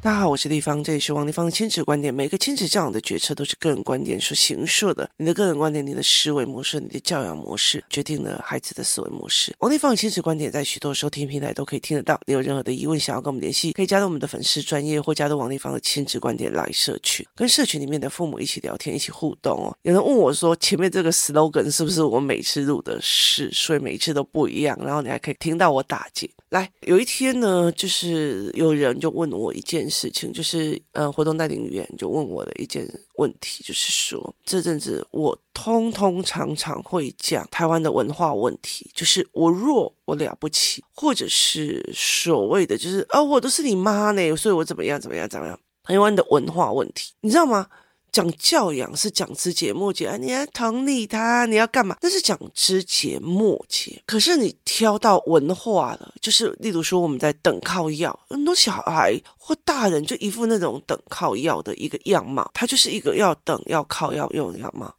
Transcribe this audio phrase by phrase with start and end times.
[0.00, 2.14] 大家好，我是丽芳，这里是王丽芳的亲子观点。
[2.14, 5.10] 每个亲子教养的决策都是个人观点所形塑的。
[5.16, 9.54] 你的个人观点、你的思维模式、你的教养模式，决定了孩子的思维模式。
[9.58, 12.18] 王丽芳的亲子观点在许多收听平台都可以听得到。
[12.26, 19.76] 你有任何的疑问想要跟我们联系，可以加入我们的粉丝专业或加入王丽芳的亲子观点来社群，跟社群里面的父母一起聊天、一起互动哦。
[19.82, 24.78] 有人问我说，前面这个 slogan 是不是我每次录的是，所以每一次都不一样。
[24.82, 26.30] 然后你还可以听到我打结。
[26.50, 47.66] 来，有一天呢，就是有人就问我一件事情，就是呃，活动带领员就问我的一件问题，就是说这阵子我通通常常会讲台湾的文化问题，就是我弱我了不起，或者是所谓的就是啊、哦，我都是你妈呢，所以我怎么样怎么样怎么样，台湾的文化问题，你知道吗？
[48.10, 51.96] 讲教养是讲枝节末节，你要同理他，你要干嘛？
[52.00, 54.02] 那是讲枝节末节。
[54.06, 64.94] 可是你挑到文化了，就是例如说我们在等靠要，很多小孩或大人就一副那种等靠要的一个样貌，他就是一个要等要靠要用的样貌。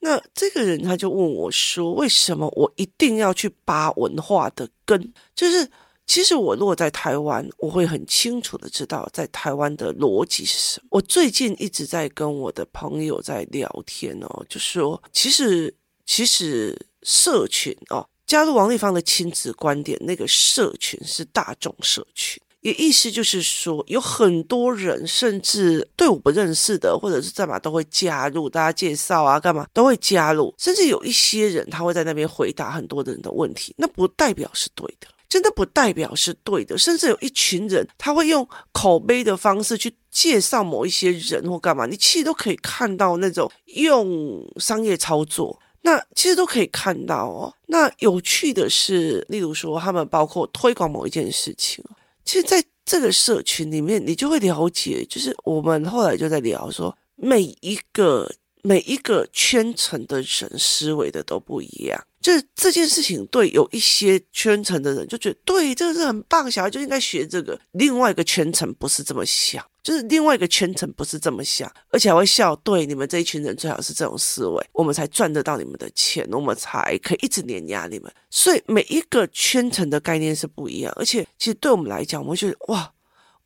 [0.00, 5.68] 那这个人他就问我说：“为什么我一定要去扒文化的根？”就是。
[6.06, 10.88] 其实我落在台湾，我会很清楚的知道在台湾的逻辑是什么。
[10.90, 35.06] 我最近一直在跟我的朋友在聊天哦，就说其实其实社群哦，加入王丽芳的亲子观点，那个社群是大众社群，也意思就是说有很多人甚至对我不认识的，或者是干嘛都会加入，大家介绍啊干嘛都会加入，甚至有一些人他会在那边回答很多人的问题，那不代表是对的。
[35.32, 47.54] 真的不代表是对的，甚至有一群人他会用口碑的方式去介绍某一些人或干嘛，你其实都可以看到那种用商业操作，那其实都可以看到哦。
[47.68, 51.82] 那有趣的是，例如说他们包括推广某一件事情，
[52.26, 58.30] 其实在这个社群里面，你就会了解，就是我们后来就在聊说，每一个
[58.62, 62.04] 每一个圈层的人思维的都不一样。
[62.22, 67.58] 就是这件事情，对有一些圈层的人就觉得对，这个是很棒，小孩就应该学这个。
[67.72, 72.54] 另外一个圈层不是这么想，就是另外一个圈层不是这么想，而且还会笑。
[72.56, 78.12] 对你们这一群人最好是这种思维，我们才赚得到你们的钱，我们才可以一直碾压你们。
[78.30, 82.92] 所以每一个圈层的概念是不一样，而且其实对我们来讲，我们觉得哇，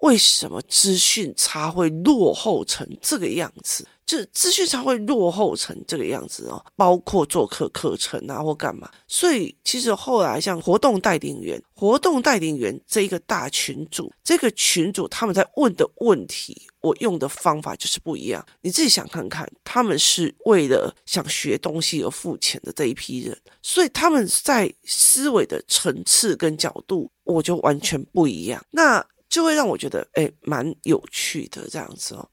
[0.06, 3.84] 为什么资讯差会落后成这个样子？
[4.06, 18.46] 就是资讯差会落后成这个样子哦，包括做课课程啊或干嘛，所以其实后来像活动带领员、活动带领员这一个大群组，这个群组他们在问的问题，我用的方法就是不一样。
[18.60, 32.28] 你自己想看看，他们是为了想学东西而付钱的这一批人，所以他们在思维的层次跟角度，我就完全不一样，那就会让我觉得诶蛮有趣的这样子哦。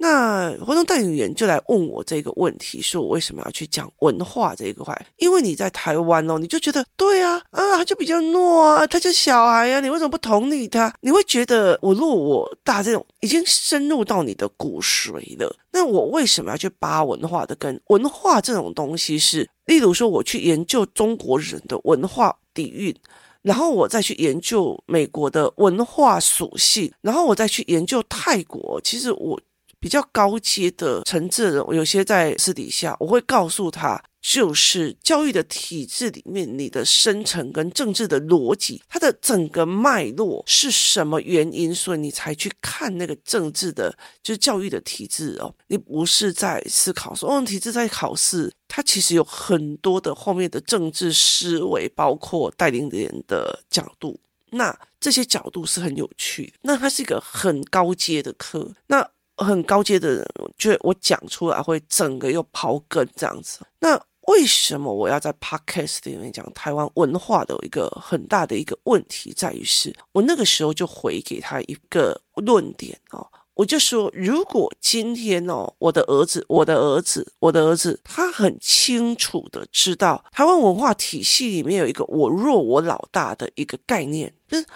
[0.00, 4.96] 那活动带领员就来问我这个问题，说我为什么要去讲文化这一块？
[5.16, 10.94] 因为你在台湾哦，你就觉得对啊，啊，他就比较懦啊，他就小孩啊，你为什么不同理他？
[11.00, 15.52] 你会觉得我弱我大这种已经深入到你的骨髓了。
[15.72, 17.80] 那我为什么要去扒文化的根？
[17.88, 22.94] 文化这种东西是，例如说我去研究中国人的文化底蕴，
[23.42, 28.80] 然后我再去研究美国的文化属性，然后我再去研究泰国。
[28.82, 29.40] 其实我。
[29.80, 45.54] 比较高阶的层次的人，有些在私底下，我会告诉他，就是教育的体制里面，你的生成跟政治的逻辑，它的整个脉络是什么原因，所以你才去看那个政治的，就是教育的体制哦。
[45.68, 56.52] 你不是在思考说，哦，体制在考试，他其实有很多的后面的政治思维，包括带领人的角度，那这些角度是很有趣的。
[56.62, 59.10] 那它是一个很高阶的课，那。
[59.40, 63.60] 很高阶的人，就我讲出来会整个又刨根这样子。
[63.78, 73.24] 那为什么我要在 Podcast 里面讲台湾文化的一个很大的一个问题，在于是我那个时候就回给他一个论点哦，
[73.58, 84.66] 我就说，如果今天哦，我的儿子，我的儿子，我的儿子，他很清楚的知道台湾文化体系里面有一个我弱我老大的一个概念，就是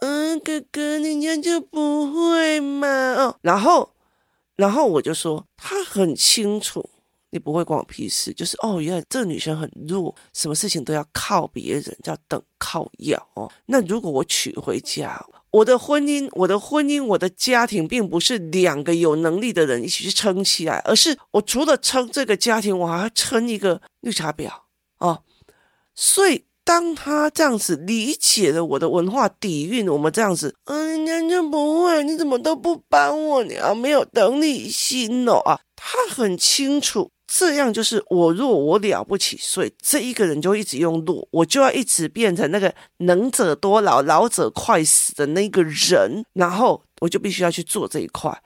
[0.00, 2.86] 嗯，哥哥，你这样就不会嘛？
[2.86, 3.90] 哦，然后。
[4.56, 6.84] 然后我就说，他很清楚，
[7.30, 8.34] 你不会关我屁事。
[8.34, 13.48] 就是哦，原来这个女生很弱，什么事情都要靠别人，叫等靠要哦。
[13.66, 24.50] 那如果我娶回家，我的婚姻，我的婚姻，我的家庭，并不是两个有能力的人一起去撑起来，而是我除了撑这个家庭，我还要撑一个绿茶婊
[24.98, 25.22] 哦。
[25.94, 33.42] 所以当他这样子理解了我的文化底蕴，我们这样子，嗯，人家不会，你怎么都不帮我？
[33.42, 35.60] 你要没有等你心哦啊！
[35.74, 48.42] 他很清楚，这样就是我弱我了不起，所以这一个人就一直用弱，我就要一直变成那个能者多劳、老者快死的那个人，然后我就必须要去做这一块。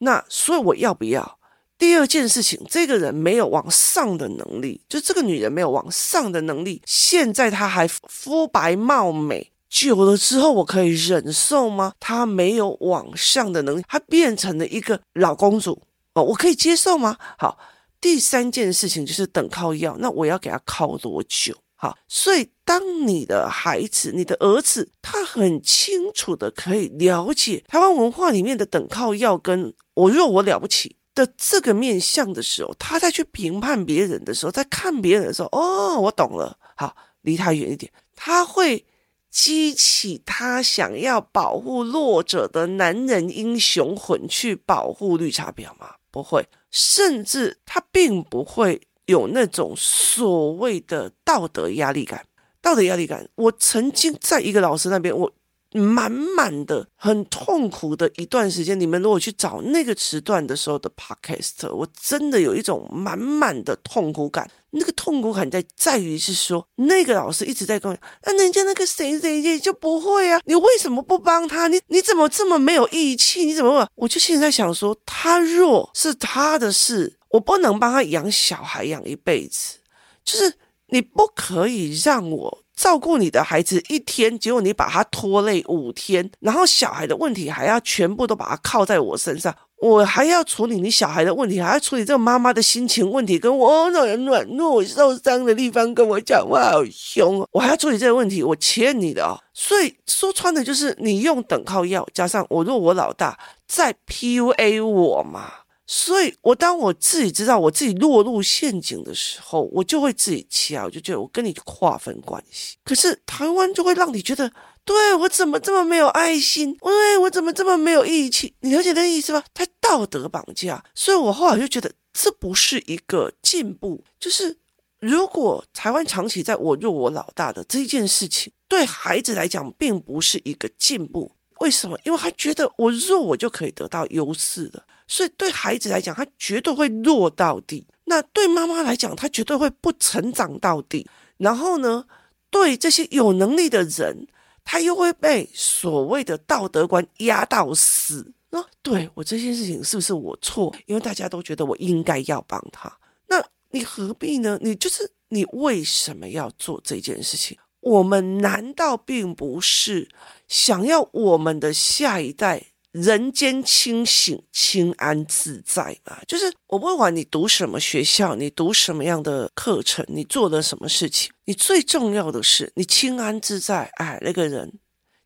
[0.00, 1.38] 那所以我要不要？
[1.78, 6.82] 第二件事情，这个人没有往上的能力，就这个女人没有往上的能力。
[6.86, 11.92] 现在她还肤白貌美，久了之后我可以忍受吗？
[12.00, 15.82] 她没有往上的能力，她变成了一个老公主
[16.14, 17.16] 哦，我可以接受吗？
[17.38, 17.58] 好，
[18.00, 21.56] 第三件事情就是等靠要，那我要给他靠多久？
[21.74, 30.96] 好，所以当你的孩子、你的儿子，他很清楚的可以了解台湾文化里面的等靠要跟我弱我了不起。
[31.16, 38.84] 的这个面向的时候，他在去评判别人的时候，在看别人的时候，哦，我懂了，好，离他远一点，他会
[39.30, 45.94] 激起他想要保护弱者的男人英雄魂去保护绿茶婊吗？
[46.16, 52.24] 不会，甚至他并不会有那种所谓的道德压力感。
[52.62, 55.32] 道德压力感，我曾经在一个老师那边，我。
[55.72, 64.48] 满满的很痛苦的一段时间，你们如果去找那个时段的时候的 podcast，我真的有一种满满的痛苦感。
[64.78, 71.68] 那个痛苦感在在于是说，那个老师一直在跟我讲，那、啊、人家那个谁谁谁就不会啊，你为什么不帮他？
[71.68, 73.44] 你你怎么这么没有义气？
[73.44, 73.88] 你怎么？
[73.94, 79.78] 我就现在想说，他弱是他的事，我不能帮他养小孩养一辈子，
[80.24, 80.54] 就是
[80.88, 82.62] 你不可以让我。
[82.76, 99.38] 照顾你的孩子一天，结果你把他拖累五天，然后小孩的问题还要全部都把他靠在我身上，我还要处理你小孩的问题，还要处理这个妈妈的心情问题，跟我那人软弱受伤的地方跟我讲话好凶，我还要处理这个问题，我欠你的哦。
[99.52, 105.52] 所以说穿的就是你用等靠要加上我若我老大在 PUA 我嘛。
[105.88, 112.76] 所以，我当我自己知道我自己落入陷阱的时候，我就会自己掐，我就觉得我跟你划分关系。
[112.84, 114.50] 可是台湾就会让你觉得，
[114.86, 116.78] 对我怎么这么没有爱心？
[116.80, 118.54] 喂，我怎么这么没有义气？
[118.60, 119.44] 你了解那意思吧？
[119.52, 120.82] 他道德绑架。
[120.94, 124.04] 所以我后来就觉得这不是一个进步。
[124.20, 124.56] 就是
[125.00, 131.32] 如果台湾长期在我弱我老大的这件事情，对孩子来讲并不是一个进步。
[131.58, 131.98] 为什么？
[132.04, 134.84] 因为他觉得我弱，我就可以得到优势了。
[135.08, 141.08] 所以对孩子来讲，他绝对会弱到底；那对妈妈来讲，他绝对会不成长到底。
[141.38, 142.04] 然后呢，
[142.50, 144.26] 对这些有能力的人，
[144.66, 148.34] 他又会被所谓的道德观压到死。
[148.50, 150.74] 那对我这件事情是不是我错？
[150.86, 152.98] 因为大家都觉得我应该要帮他，
[153.28, 154.58] 那你何必呢？
[154.60, 157.56] 你就是你为什么要做这件事情？
[157.80, 160.08] 我们难道并不是
[160.48, 162.72] 想要我们的下一代？
[162.96, 173.90] 人间清醒、清安自在嘛，就是我不管你读什么学校，你读什么样的课程，你做了什么事情，你最重要的是你清安自在。
[173.96, 174.78] 哎，那个人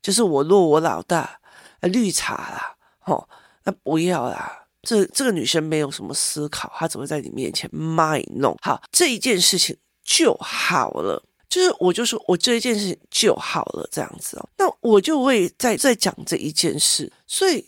[0.03, 1.41] 就是我弱我老大，
[1.83, 3.29] 绿茶啦，吼，
[3.63, 4.67] 那不要啦。
[4.83, 8.57] 这这个女生没有什么思考，她只会在你面前卖弄。
[8.63, 11.23] 好，这一件事情就好了。
[11.51, 17.63] 就是我就说我这一件事情就好了，这样子哦，那我就会再再讲这一件事，所以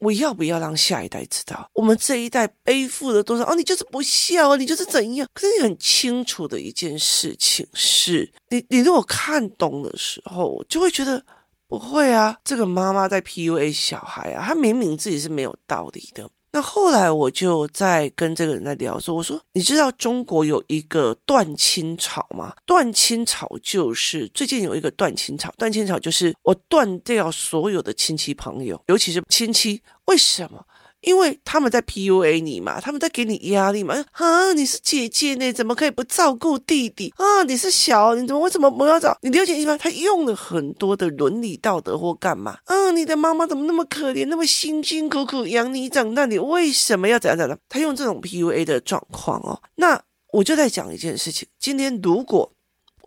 [0.00, 3.44] 我要不要让下一代知道，我们这一代背负了多少？
[3.44, 5.28] 哦，你就是不孝，你就是怎样？
[5.32, 11.24] 可是你很清楚的一件事情是，你你如果看懂的时候，就会觉得
[11.68, 16.28] 不会啊，这个妈妈在 PUA 小孩啊，她明明自己是没有道理的。
[16.50, 22.54] 那后来我就在跟这个人在聊说，我说你知道中国有一个断亲潮吗？
[22.64, 30.64] 断亲潮就是最近有一个断亲潮，断亲潮就是我断掉所有的亲戚朋友，尤其是亲戚，为什么？
[31.00, 34.04] 因为他们在 PUA 你嘛，他们在给你压力嘛。
[34.12, 37.42] 啊，你是姐姐呢，怎么可以不照顾弟弟啊？
[37.44, 39.16] 你是小，你怎么为什么不要找？
[39.22, 42.58] 你了解一般，他用了很多的伦理道德或干嘛？
[42.64, 47.58] 啊，你的妈妈怎么那么可怜，那么辛辛苦苦养你长大，你为什么要怎样怎样？
[47.68, 49.60] 他用这种 PUA 的状况哦。
[49.76, 50.02] 那
[50.32, 52.52] 我就在讲一件事情，今天如果。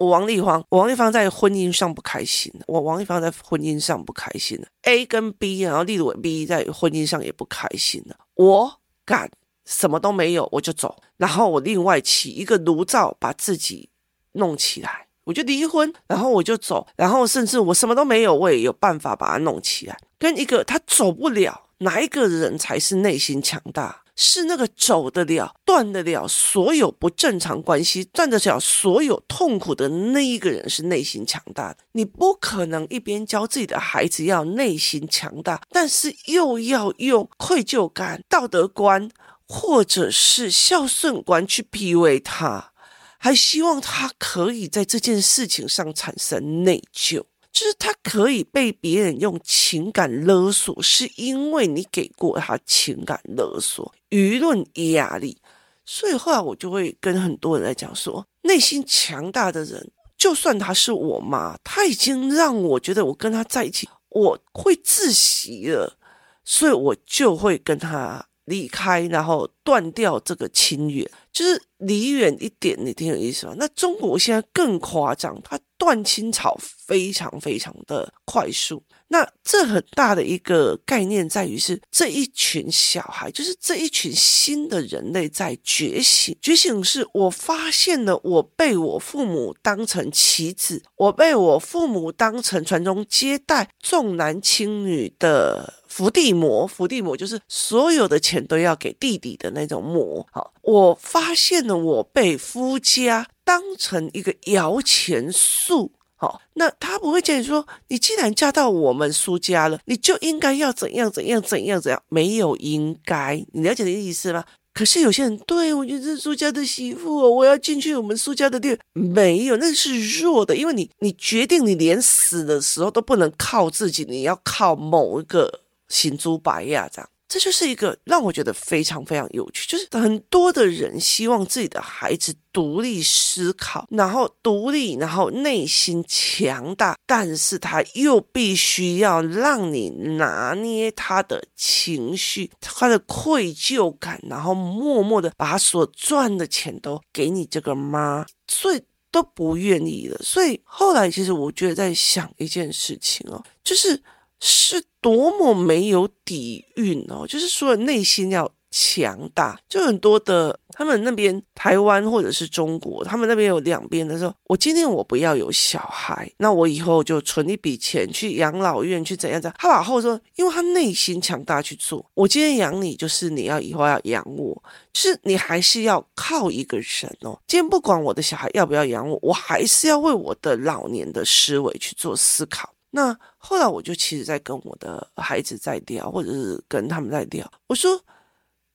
[0.01, 2.51] 我王丽芳，王丽芳在婚姻上不开心。
[2.65, 4.59] 我王丽芳在婚姻上不开心。
[4.81, 8.15] A 跟 B，然后例如 B 在婚姻上也不开心了。
[8.33, 9.29] 我敢
[9.63, 10.97] 什么都没有，我就走。
[11.17, 13.89] 然后我另外起一个炉灶，把自己
[14.31, 15.93] 弄起来，我就离婚。
[16.07, 16.87] 然后我就走。
[16.95, 19.95] 然后甚至我什么都没有，我也有办法把它弄起来。
[20.17, 24.01] 跟一个他走不了，哪一个人才是内心强大？
[24.23, 31.77] 是那个走得了、断得了所有不正常关系、断得了所有痛苦的那一个人，是内心强大的。
[31.93, 39.09] 你不可能一边教自己的孩子要内心强大，但是又要用愧疚感、道德观
[39.47, 42.73] 或者是孝顺观去 PUA 他，
[43.17, 47.23] 还希望他可以在这件事情上产生内疚。
[47.51, 55.37] 就是他可以被别人用情感勒索，是因为你给过他情感勒索、舆论压力，
[55.85, 65.97] 所以后来我就会跟很多人来讲说，内心强大的人，就算他是我妈，他已经让我觉得我跟他在一起，我会窒息了，
[66.45, 73.55] 所以我就会跟他离开，然后断掉这个亲缘，就是离远一点，你挺有意思吗？
[73.57, 75.59] 那中国现在更夸张，它。
[75.77, 86.33] 断青草非常非常的快速，那这很大的一个概念在于是这一群小孩，就是这一群新的人类在觉醒。
[86.41, 96.65] 觉醒是我发现了我被我父母当成棋子，我被我父母当成传宗接代、重男轻女的伏地魔。
[96.65, 100.25] 伏地魔就是所有的钱都要给弟弟的那种魔。
[100.31, 103.27] 好，我发现了我被夫家。
[103.43, 105.91] 当成一个摇钱树，
[106.21, 114.45] 好，那他不会建议说，你既然嫁到我们苏家了，你就应该要怎样怎样怎样怎样，没有应该，你了解的意思吗？
[114.71, 127.09] 可是有些人对我觉得是苏家的媳妇哦，我要进去我们苏家的店，没有，那是弱的，因为你你决定你连死的时候都不能靠自己，你要靠某一个行猪白呀这样。
[127.31, 150.17] 这就是一个让我觉得非常非常有趣，就是很多的人希望自己的孩子独立思考，然后独立，然后内心强大，但是他又必须要让你拿捏他的情绪，他的愧疚感，然后默默的把他所赚的钱都给你这个妈，所以都不愿意了。
[150.21, 154.03] 所以后来其实我觉得在想一件事情哦，就是。
[154.41, 157.25] 是多么没有底蕴哦！
[157.27, 169.55] 就是说内心要强大，就很多的他们那边台湾或者是中国，他们那边有两边的时候，我今天我不要有小孩，那我以后就存一笔钱去养老院去怎样怎样。
[169.59, 177.37] 他往后说，因为他内心强大去做，我今天养你，就是你要以后要养我，就是你还是要靠一个人哦。
[177.45, 182.73] 今天不管我的小孩要不要养我，我还是要为我的老年的思维去做思考。
[182.91, 187.51] 那后来我就其实，在跟我的孩子在聊，或者是跟他们在聊。
[187.67, 187.99] 我说，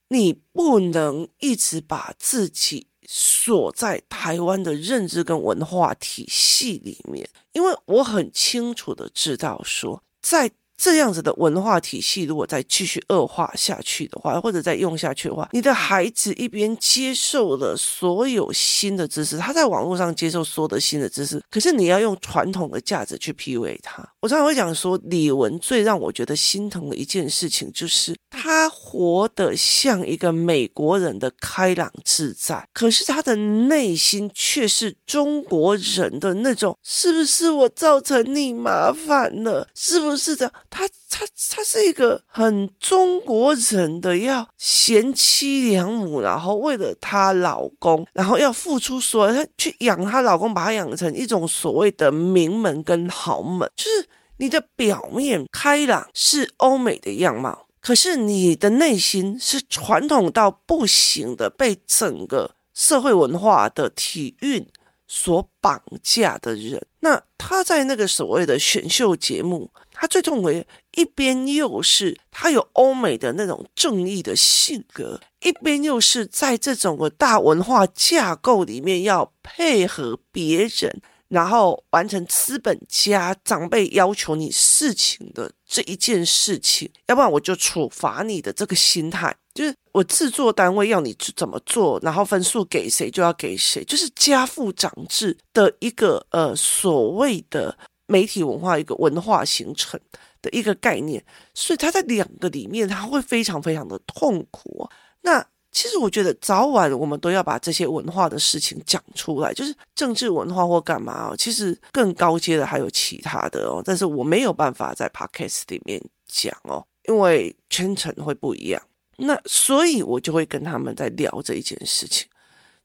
[0.08, 10.50] 你不能一直把自己锁在台湾的认知跟文化体系里面，因为我很清楚的知道说，在。
[10.76, 24.06] 这样子的文化体系，如果再继续恶化下去的话，或者再用下去的话，你的孩子一边接受了所有新的知识，他在网络上接受所有的新的知识，可是你要用传统的价值去 PUA 他。
[24.20, 39.66] 我常常会讲说，李玟最让我觉得心疼的一件事情，就是他活得像一个美国人的开朗自在，可是他的内心却是中国人的那种，是不是我造成你麻烦了？
[39.74, 40.52] 是不是这样？
[40.76, 53.66] 她她她是一个很中国人的，要贤妻良母，然后为了她老公，然后要付出所有，她去养她老公，把她养成一种所谓的名门跟豪门。
[53.74, 54.06] 就是
[54.36, 64.66] 你的表面开朗是欧美的样貌，可是你的内心是传统到不行的，被整个社会文化的体运
[65.08, 66.84] 所绑架的人。
[67.00, 69.70] 那他在那个所谓的选秀节目。
[69.98, 97.78] 他最重为一边又是他有欧美的那种正义的性格，一边又是在这种个大文化架构里面要配合别人，然后完成资本家长辈要求你事情的这一件事情，要不然我就处罚你的这个心态，就是我制作单位要你怎么做，然后分数给谁就要给谁，就是家父长制的一个呃所谓的。
[98.06, 100.00] 媒体文化一个文化形成
[100.40, 104.88] 的一个概念，所以他在两个里面他会非常非常的痛苦。
[105.22, 111.36] 那其实我觉得早晚我们都要把这些文化的事情讲出来，就是政治文化或干嘛哦。
[111.36, 118.80] 其实更高阶的还有其他的哦，但是我没有办法在 podcast 里面讲哦，因为圈层会不一样。
[119.18, 122.26] 那所以我就会跟他们在聊这一件事情，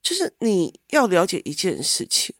[0.02, 2.34] 就是你要了解一件事情。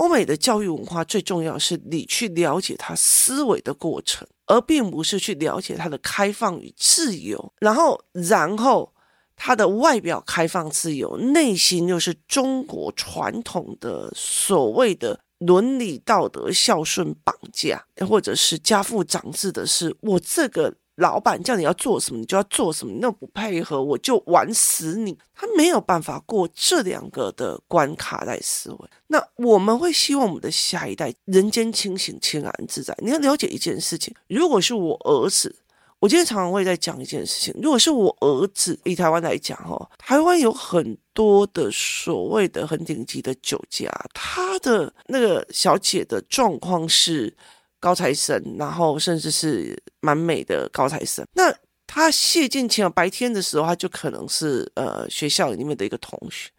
[0.00, 7.52] 欧美的教育文化最重要是你去了解他思维的过程，而并不是去了解他的开放与自由。
[7.58, 8.94] 然后，然后
[9.36, 20.74] 他的外表开放自由，内心又是中国传统的所谓的伦理道德孝顺绑架，或者是家父长制的是我这个。
[21.00, 22.92] 老板叫你要做什么，你就要做什么。
[23.00, 25.16] 那不配合，我就玩死你。
[25.34, 28.78] 他没有办法过这两个的关卡在思维。
[29.06, 32.94] 那我们会希望我们的下一代人间清醒、清安自在。
[32.98, 35.56] 你要了解一件事情：如果是我儿子，
[35.98, 37.58] 我今天常常会在讲一件事情。
[37.62, 47.34] 如果是我儿子，以台湾来讲，哦，台湾有很多的所谓的很顶级的酒家，他的那个小姐的状况是。
[47.80, 51.26] 高材生，然后甚至是蛮美的高材生。
[51.32, 51.52] 那
[51.86, 56.50] 他谢尽情了，白天的时候他就可能是呃学校里面的一个同学。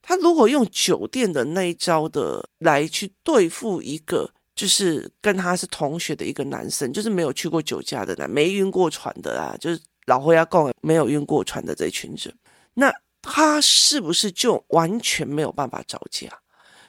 [0.00, 12.34] 他如果用酒店的那一招的来去对付一个就是跟他是同学的一个男生，就是没有去过酒驾的男，没晕过船的啊，就是老灰要讲没有晕过船的这群人，
[12.72, 16.28] 那他是不是就完全没有办法招架？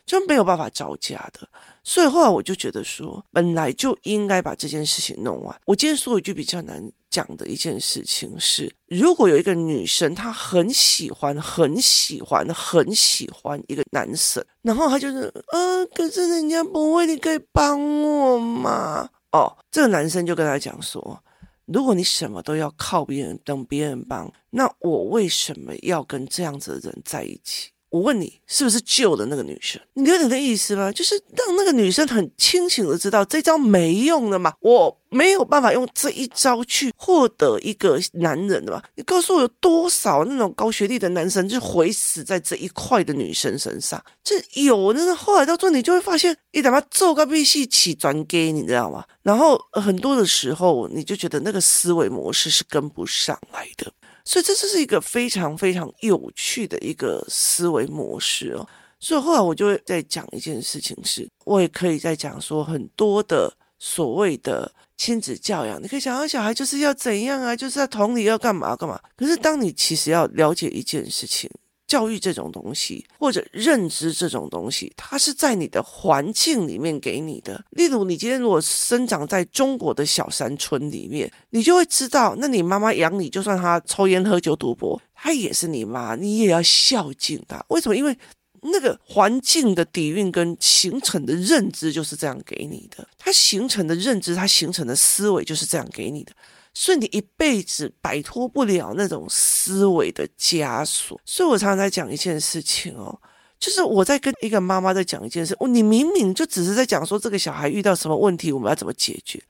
[0.05, 1.47] 就没有办法招架的，
[1.89, 5.59] 所以后来我就觉得说，本来就应该把这件事情弄完。
[5.65, 6.79] 我今天说一句比较难
[7.09, 19.09] 讲的一件事情是，如果有一个女生她很喜欢、很喜欢、很喜欢一个男生，然后她就是，呃，可是人家不会，你可以帮我吗？
[19.31, 21.19] 哦，这个男生就跟他讲说，
[21.65, 27.71] 如果你什么都要靠别人，等别人帮，那我为什么要跟这样子的人在一起？
[27.89, 29.81] 我问你，是不是救了那个女生？
[29.93, 30.91] 你有点那意思吗？
[30.91, 38.81] 就是让那个女生很清醒的知道这招没用的嘛，我没有办法用这一招去获得一个男人的嘛。
[38.95, 43.99] 你告诉我有多少那种高学历的男生就毁死在这一块的女生身上？
[44.23, 49.03] 这有，但是后来到最后你就会发现，你他妈做个屁戏起转给，你知道吗？
[49.23, 53.91] 然后很多的时候，你就觉得那个思维模式是跟不上来的。
[54.25, 58.67] 所以这就是一个非常非常有趣的一个思维模式哦。
[58.99, 68.99] 所以后来我就会再讲一件事情是，我也可以在讲说很多的所谓的亲子教养，你可以想到小孩就是要怎样啊，就是在同理要干嘛干嘛。
[69.15, 71.49] 可是当你其实要了解一件事情。
[71.89, 77.59] 教育这种东西，或者认知这种东西，它是在你的环境里面给你的。
[77.71, 87.65] 例如，你今天如果生长在中国的小山村里面，你就会知道，那你妈妈养你，就算她抽烟喝酒赌博，她也是你妈，你也要孝敬她。
[87.69, 87.97] 为什么？
[87.97, 88.15] 因为
[88.61, 96.31] 那个环境的底蕴跟形成的认知就是这样给你的，它形成的认知，它形成的思维就是这样给你的。
[96.73, 101.19] 所以你一辈子摆脱不了那种思维的枷锁。
[101.25, 103.19] 所以我常常在讲一件事情哦，
[103.59, 109.41] 就是我在跟一个妈妈在讲一件事，哦，你明明就只是在讲说这个小孩遇到什么问题，我们要怎么解决。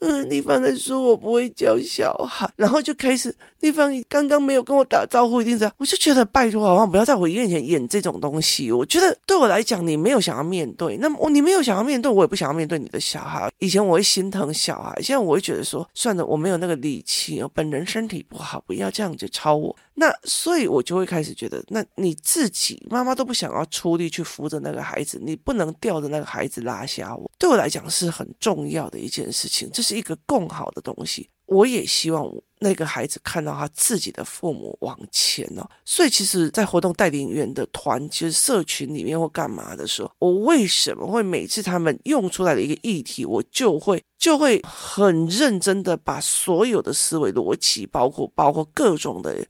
[0.00, 8.70] 嗯，丽芳在说我不会教小孩，然后就开始丽芳刚刚没有跟我打招呼，一定是我就觉得拜托好不好，不要在我面前演这种东西。
[8.70, 13.50] 我觉得对我来讲，你没有想要面对，那么你没有想要面对，我也不想要面对你的小孩。
[13.58, 19.74] 以前我会心疼小孩，现在我会觉得说，算了，我没有那个力气，我本人身体不好，不要这样子超我。
[20.00, 27.28] 那所以，我就会开始觉得，那你自己妈妈都不想要出力去扶着那个孩子，你不能吊着那个孩子拉下我。
[27.36, 31.28] 对我来讲是很重要的一件事情，这是一个共好的东西。
[31.46, 35.68] 我也希望那个孩子看到他自己的父母往前哦。
[35.84, 49.44] 所以，其实，在活动带领员的团，其实社群里面或干嘛的时候，我为什么会每次他们用出来的一个议题，我就会就会很认真的把所有的思维逻辑，包括包括各种的。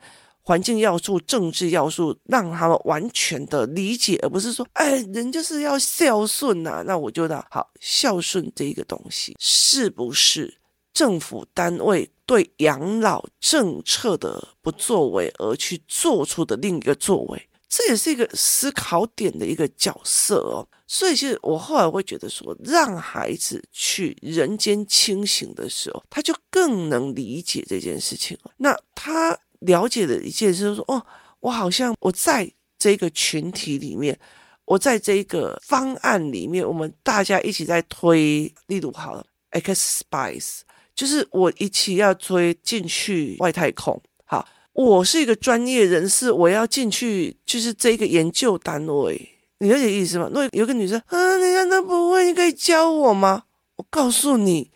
[0.49, 6.83] 环境要素、政治要素，让他们完全的理解，而不是说，哎，人就是要孝顺呐、啊。
[6.87, 10.57] 那我觉得，好，孝顺这一个东西，是不是
[10.95, 17.47] 政府单位对养老政策的不作为而去做出的另一个作为？
[17.69, 20.67] 这也是一个思考点的一个角色哦。
[20.87, 28.53] 所以，其实我后来会觉得说，让孩子去人间清醒的时候，他就更能理解这件事情了。
[28.57, 29.39] 那他。
[29.61, 31.05] 了解的一件事，就是说，哦，
[31.41, 34.19] 我好像我在这个群体里面，
[34.65, 40.61] 我在这个方案里面，我们大家一起在推，例如好了，X Spice，
[40.95, 44.01] 就是我一起要推进去外太空。
[44.25, 50.27] 好，我是一个专业人士，我要进去，就是这个研究单位，你了解意思吗？
[50.29, 53.45] 如果有个女生，啊，你看她不会，你可以教我吗？
[53.77, 54.71] 我告诉你，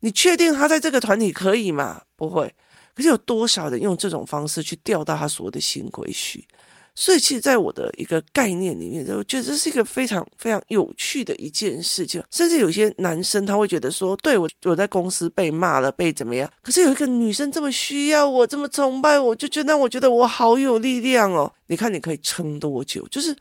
[0.00, 2.02] 你确定她在这个团体可以吗？
[2.16, 2.54] 不会。
[2.94, 6.46] 可是有多少人用这种方式去钓到他所谓的新规矩？
[6.96, 12.22] 所以其实，在我的一个概念里面，我觉得这是一个非常非常有趣的一件事情。
[12.30, 16.48] 甚至有些男生他会觉得说，对，我我在公司被骂了，被怎么样？
[16.62, 21.52] 可是有一个女生这么需要我，这么崇拜我，就觉得我觉得我好有力量哦。
[21.66, 23.04] 你看，你可以撑多久？
[23.08, 23.36] 就是。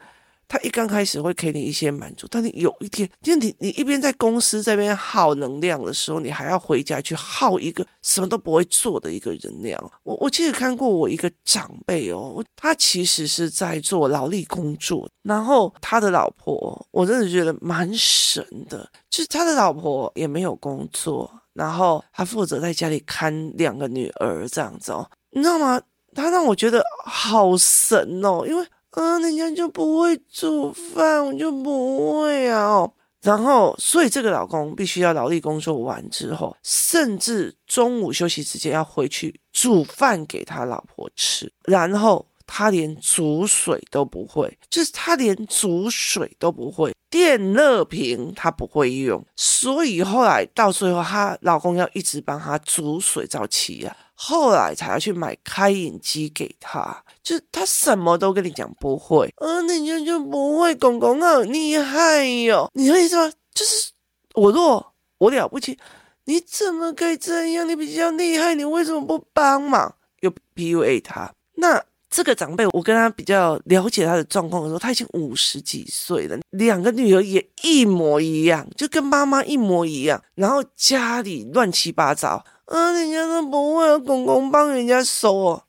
[0.54, 9.92] 他一刚开始会给你一些满足，但你有一天，就你你一边在公司这边耗能量的时候，你还要回家去耗一个什么都不会做的一个能量。
[10.04, 25.82] 我我记得看过我一个长辈哦，他其实是在做劳力工作，然后他的老婆，我真的觉得蛮神的，就是他的老婆也没有工作，然后他负责在家里看两个女儿这样子哦，你知道吗？
[26.14, 28.64] 他让我觉得好神哦，因为。
[28.96, 32.90] 嗯，人家就不会煮饭，我就不会啊。
[33.22, 41.52] 然后，所以这个老公必须要劳力工作完之后，甚至中午休息时间要回去煮饭给他老婆吃。
[41.64, 49.26] 然后他连煮水都不会，就是他连煮水都不会，电热瓶他不会用。
[49.38, 53.96] 所以后来到最后，她老公要一直帮她煮水造气啊。
[54.16, 63.34] 后来才要去买开眼机给他，就是他什么都跟你讲不会，呃，你就就不会，公公好厉害哟，你的意思吗？
[63.54, 63.92] 就是
[64.36, 65.78] 我弱，我了不起，
[66.26, 67.68] 你怎么可以这样？
[67.68, 69.96] 你比较厉害，你为什么不帮忙？
[70.22, 71.32] 又 PUA 他。
[71.56, 82.46] 那这个长辈，我跟他比较了解他的状况的时候，他已经五十几岁了，两个女儿也一模一样，就跟妈妈一模一样，然后家里乱七八糟。
[82.66, 85.64] 啊，人家都不会，公公帮人家收哦。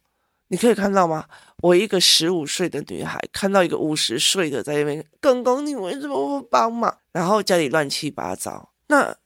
[0.48, 1.26] 你可以看到吗？
[1.58, 6.98] 我一个十五岁的女孩看到一个五十岁的在那边，公公你为什么不帮忙？
[7.12, 8.70] 然后家里乱七八糟。
[8.88, 9.16] 那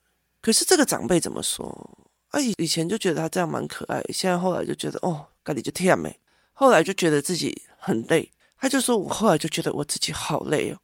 [0.41, 1.99] 可是这个长辈怎么说？
[2.29, 6.21] 啊，以以前就觉得他这样蛮可爱，现在后来就觉得哦，家里就甜美。
[6.53, 10.79] 后来就觉得自己很累，他就说我后来就觉得我自己好累哦。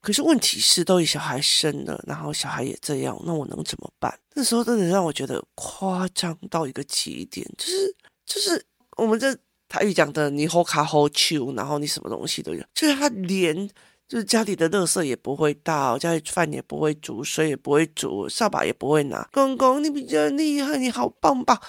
[0.00, 4.18] 可是问题是，都有小孩生了，然后小孩也这样，那我能怎么办？
[4.34, 8.64] 那时候真的让我觉得夸张到一个极点，就是就是
[8.96, 9.36] 我们这
[9.68, 13.68] 台语讲的，你好卡好秋，然后你什么东西都有，就是他连
[14.08, 19.28] 就是家里的垃圾也不会倒，家里饭也不会煮，水也不会煮，扫把也不会拿。
[19.30, 21.60] 公公，你比较厉害，你好棒棒！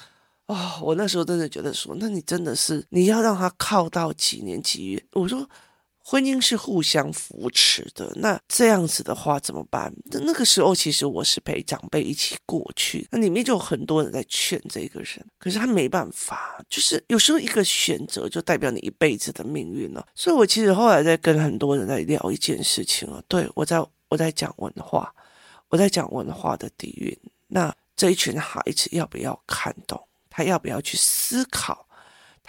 [0.45, 5.05] 哦，我那时候真的觉得说，那你真的是你要让他靠到几年几月？
[5.11, 5.45] 我说。
[6.11, 9.89] 婚姻是互相扶持的，那这样子的话怎么办？
[10.11, 20.05] 那个时候其实我是陪长辈一起过去，那里面就有很多人在劝这个人，可是他没办法，就是有时候一个选择就代表你一辈子的命运了。
[20.13, 25.15] 所以我其实后来在跟很多人在聊一件事情啊，对，我在我在讲文化，
[25.69, 27.17] 我在讲文化的底蕴。
[27.47, 29.97] 那这一群孩子要不要看懂？
[30.29, 31.87] 他要不要去思考？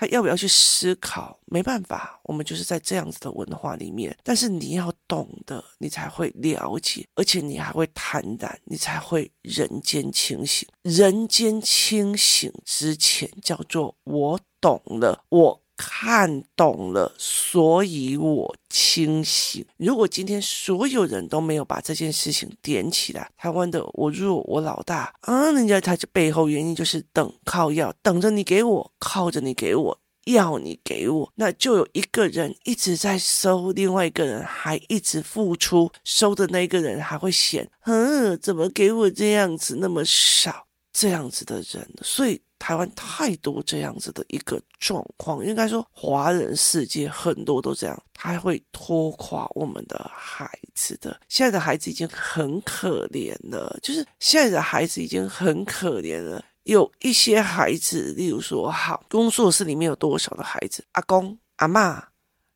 [0.03, 1.39] 他要不要去思考？
[1.45, 4.17] 没办法，我们就是在这样子的文化里面。
[4.25, 10.69] 但是你要懂得，你才会了解，而且你还会坦然，你才会人间清醒。
[10.83, 19.65] 人间清醒之前，叫做我懂了，我看懂了，所以我清醒。
[19.79, 29.99] 如果今天所有人都没有把这件事情点起来，台湾的我弱我老大啊，人家他这背后原因就是等靠要等着你给我，靠着你给我。
[30.27, 40.69] 要你给我，那就有一个人一直在收，另外一个人还一直付出，收的那个人还会嫌，嗯，怎么给我这样子那么少？
[40.93, 51.21] 这样子的人，所以台湾太多这样子的一个状况，应该说华人世界很多都这样，他会拖垮我们的孩子的。
[51.29, 56.41] 现在的孩子已经很可怜了，就是现在的孩子已经很可怜了。
[56.63, 60.85] 有一些孩子，例如说，好，工作室里面有多少的孩子？
[60.93, 62.01] 阿公、阿嬷，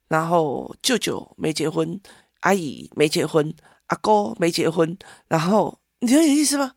[0.07, 2.01] 然后舅舅没结婚，
[2.43, 3.53] 阿姨没结婚，
[3.87, 6.75] 阿哥没结婚，然后你有意思吗？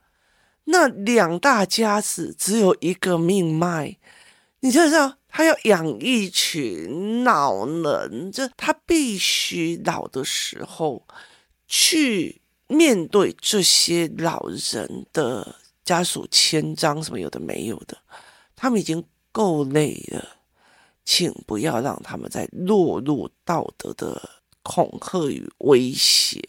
[0.72, 3.98] 那两大家子只有一个命脉，
[4.62, 11.06] 你就知道他要养一群老人，这他必须老的时候
[11.68, 15.56] 去面对这些老人的。
[15.86, 17.98] 家属签章什么有的没有的，
[18.56, 20.24] 他们已经够累了，
[21.04, 24.30] 请不要让他们再落入道德的
[24.62, 26.40] 恐吓与威胁、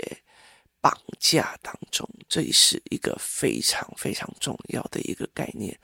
[0.81, 2.09] 绑架当中。
[2.29, 5.79] 这也是一个非常非常重要的一个概念。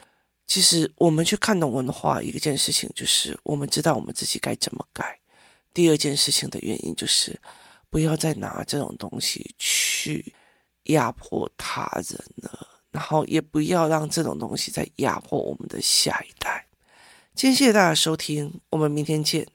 [0.46, 5.18] 其实我们去看懂文化，一件事情就是我们知道我们自己该怎么改。
[5.74, 7.38] 第二件事情的原因就是
[7.90, 10.34] 不要再拿这种东西去
[10.84, 12.68] 压迫他人了。
[12.92, 16.66] 然后也不要让这种东西再压迫我们的下一代。
[17.34, 19.46] 今天谢谢大家收听，我们明天见。